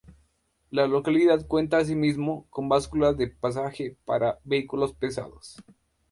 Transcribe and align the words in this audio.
La 0.71 0.87
localidad 0.87 1.45
cuenta 1.45 1.77
asimismo 1.77 2.47
con 2.49 2.67
báscula 2.67 3.13
de 3.13 3.27
pesaje 3.27 3.97
para 4.03 4.39
vehículos 4.43 4.93
pesados. 4.93 5.57